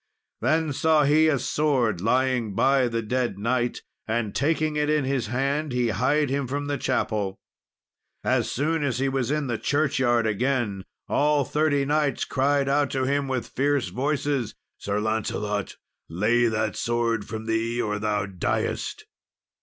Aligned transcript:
Then 0.41 0.73
saw 0.73 1.03
he 1.03 1.27
a 1.27 1.37
sword 1.37 2.01
lying 2.01 2.55
by 2.55 2.87
the 2.87 3.03
dead 3.03 3.37
knight, 3.37 3.83
and 4.07 4.33
taking 4.33 4.75
it 4.75 4.89
in 4.89 5.05
his 5.05 5.27
hand, 5.27 5.73
he 5.73 5.89
hied 5.89 6.31
him 6.31 6.47
from 6.47 6.65
the 6.65 6.79
chapel. 6.79 7.39
As 8.23 8.49
soon 8.51 8.83
as 8.83 8.97
he 8.97 9.07
was 9.07 9.29
in 9.29 9.45
the 9.45 9.59
churchyard 9.59 10.25
again, 10.25 10.85
all 11.07 11.43
the 11.43 11.51
thirty 11.51 11.85
knights 11.85 12.25
cried 12.25 12.67
out 12.67 12.89
to 12.89 13.03
him 13.03 13.27
with 13.27 13.49
fierce 13.49 13.89
voices, 13.89 14.55
"Sir 14.79 14.99
Lancelot! 14.99 15.75
lay 16.09 16.47
that 16.47 16.75
sword 16.75 17.25
from 17.25 17.45
thee, 17.45 17.79
or 17.79 17.99
thou 17.99 18.25
diest!" 18.25 19.05